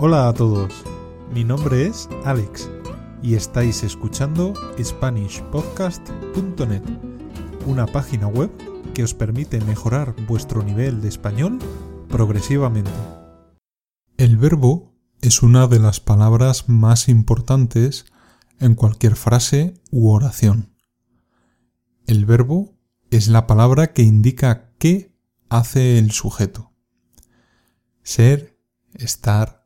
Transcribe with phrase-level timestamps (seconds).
[0.00, 0.72] Hola a todos,
[1.34, 2.70] mi nombre es Alex
[3.20, 6.82] y estáis escuchando SpanishPodcast.net,
[7.66, 8.48] una página web
[8.94, 11.58] que os permite mejorar vuestro nivel de español
[12.08, 12.92] progresivamente.
[14.18, 18.06] El verbo es una de las palabras más importantes
[18.60, 20.76] en cualquier frase u oración.
[22.06, 22.78] El verbo
[23.10, 25.12] es la palabra que indica qué
[25.48, 26.70] hace el sujeto.
[28.04, 28.56] Ser,
[28.94, 29.57] estar,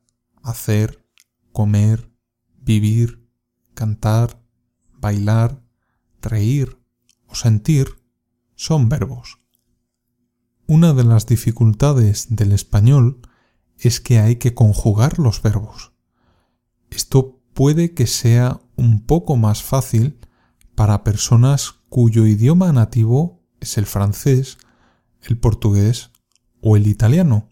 [0.42, 1.04] hacer,
[1.52, 2.10] comer,
[2.56, 3.28] vivir,
[3.74, 4.42] cantar,
[4.92, 5.62] bailar,
[6.20, 6.78] reír
[7.26, 7.88] o sentir
[8.54, 9.38] son verbos.
[10.66, 13.20] Una de las dificultades del español
[13.78, 15.92] es que hay que conjugar los verbos.
[16.90, 20.18] Esto puede que sea un poco más fácil
[20.74, 24.58] para personas cuyo idioma nativo es el francés,
[25.22, 26.10] el portugués
[26.60, 27.50] o el italiano,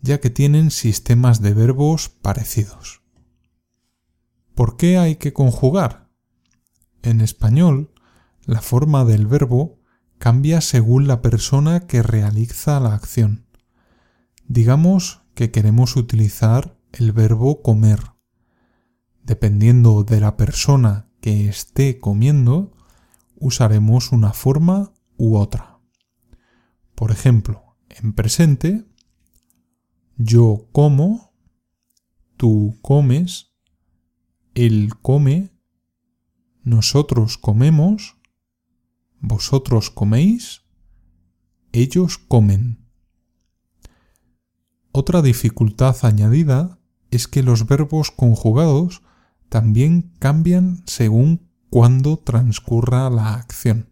[0.00, 3.02] ya que tienen sistemas de verbos parecidos.
[4.54, 6.08] ¿Por qué hay que conjugar?
[7.02, 7.92] En español,
[8.44, 9.78] la forma del verbo
[10.18, 13.46] cambia según la persona que realiza la acción.
[14.46, 18.00] Digamos que queremos utilizar el verbo comer.
[19.22, 22.72] Dependiendo de la persona que esté comiendo,
[23.36, 25.78] usaremos una forma u otra.
[26.94, 28.86] Por ejemplo, en presente,
[30.18, 31.32] yo como,
[32.36, 33.52] tú comes,
[34.54, 35.52] él come,
[36.64, 38.18] nosotros comemos,
[39.20, 40.64] vosotros coméis,
[41.72, 42.84] ellos comen.
[44.90, 46.80] Otra dificultad añadida
[47.12, 49.02] es que los verbos conjugados
[49.48, 53.90] también cambian según cuándo transcurra la acción.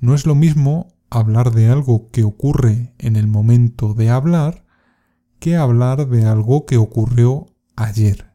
[0.00, 4.67] No es lo mismo hablar de algo que ocurre en el momento de hablar
[5.38, 8.34] que hablar de algo que ocurrió ayer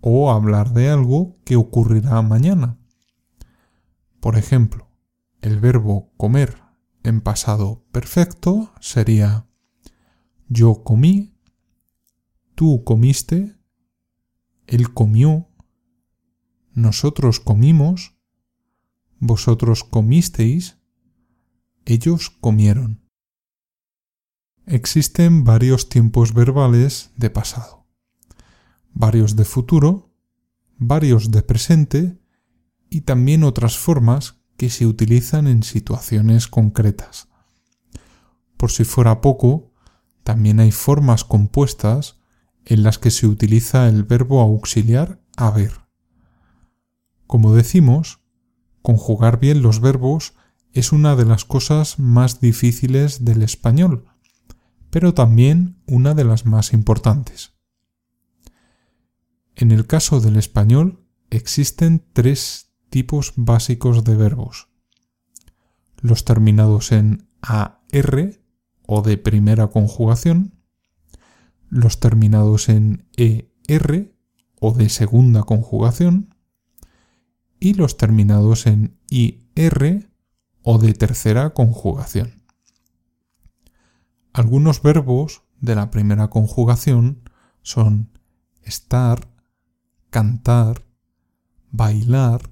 [0.00, 2.78] o hablar de algo que ocurrirá mañana.
[4.20, 4.88] Por ejemplo,
[5.40, 6.62] el verbo comer
[7.02, 9.46] en pasado perfecto sería
[10.48, 11.36] yo comí,
[12.54, 13.56] tú comiste,
[14.66, 15.48] él comió,
[16.72, 18.16] nosotros comimos,
[19.18, 20.78] vosotros comisteis,
[21.84, 23.07] ellos comieron.
[24.70, 27.86] Existen varios tiempos verbales de pasado,
[28.92, 30.12] varios de futuro,
[30.76, 32.18] varios de presente
[32.90, 37.28] y también otras formas que se utilizan en situaciones concretas.
[38.58, 39.72] Por si fuera poco,
[40.22, 42.18] también hay formas compuestas
[42.66, 45.72] en las que se utiliza el verbo auxiliar haber.
[47.26, 48.20] Como decimos,
[48.82, 50.34] conjugar bien los verbos
[50.74, 54.04] es una de las cosas más difíciles del español,
[54.90, 57.52] pero también una de las más importantes.
[59.54, 64.68] En el caso del español existen tres tipos básicos de verbos.
[66.00, 68.40] Los terminados en AR
[68.86, 70.54] o de primera conjugación,
[71.68, 74.14] los terminados en ER
[74.60, 76.34] o de segunda conjugación
[77.60, 80.10] y los terminados en IR
[80.62, 82.42] o de tercera conjugación.
[84.32, 87.28] Algunos verbos de la primera conjugación
[87.62, 88.10] son
[88.62, 89.28] estar,
[90.10, 90.84] cantar,
[91.70, 92.42] bailar,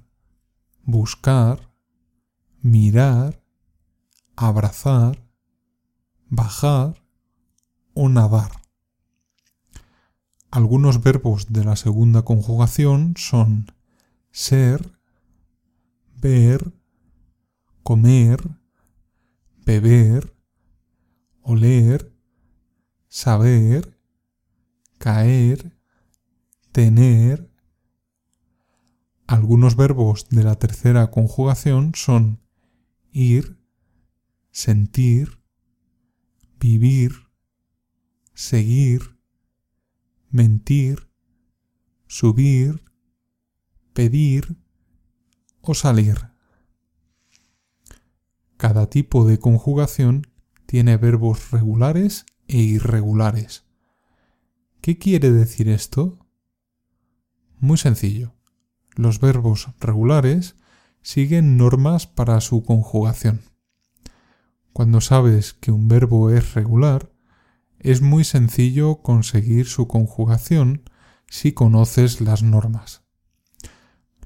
[0.85, 1.73] buscar,
[2.63, 3.43] mirar,
[4.37, 5.23] abrazar,
[6.29, 7.03] bajar
[7.95, 8.51] o nadar.
[10.51, 13.73] Algunos verbos de la segunda conjugación son
[14.31, 14.99] ser,
[16.17, 16.73] ver,
[17.83, 18.41] comer,
[19.65, 20.36] beber,
[21.47, 22.13] oler,
[23.09, 23.97] saber,
[24.99, 25.79] caer,
[26.73, 27.49] tener.
[29.29, 32.41] Algunos verbos de la tercera conjugación son
[33.13, 33.59] ir,
[34.51, 35.41] sentir,
[36.59, 37.13] vivir,
[38.35, 39.17] seguir,
[40.31, 41.09] mentir,
[42.07, 42.83] subir,
[43.95, 44.57] pedir
[45.61, 46.31] o salir.
[48.57, 50.27] Cada tipo de conjugación
[50.67, 53.65] tiene verbos regulares e irregulares.
[54.81, 56.19] ¿Qué quiere decir esto?
[57.59, 58.35] Muy sencillo.
[58.95, 60.57] Los verbos regulares
[61.03, 63.43] siguen normas para su conjugación.
[64.73, 67.13] Cuando sabes que un verbo es regular,
[67.79, 70.83] es muy sencillo conseguir su conjugación
[71.29, 73.03] si conoces las normas.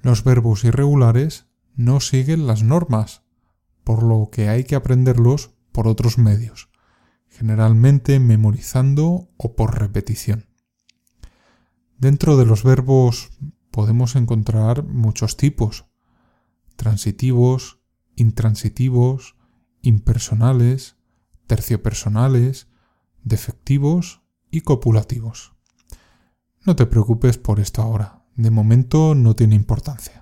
[0.03, 1.47] Los verbos irregulares
[1.77, 3.23] no siguen las normas,
[3.85, 6.71] por lo que hay que aprenderlos por otros medios,
[7.29, 10.47] generalmente memorizando o por repetición.
[11.99, 13.31] Dentro de los verbos
[13.71, 15.87] podemos encontrar muchos tipos.
[16.77, 17.79] Transitivos,
[18.17, 19.37] intransitivos,
[19.83, 20.97] impersonales,
[21.47, 22.69] terciopersonales,
[23.23, 25.53] defectivos y copulativos.
[26.65, 30.20] No te preocupes por esto ahora, de momento no tiene importancia.